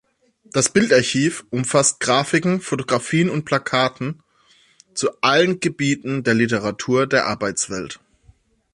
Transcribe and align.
Das 0.45 0.69
Bildarchiv 0.69 1.45
umfasst 1.51 1.99
Grafiken, 1.99 2.59
Fotografien 2.59 3.29
und 3.29 3.45
Plakaten 3.45 4.23
zu 4.95 5.09
allen 5.21 5.59
Gebieten 5.59 6.23
der 6.23 6.33
Literatur 6.33 7.05
der 7.05 7.27
Arbeitswelt. 7.27 7.99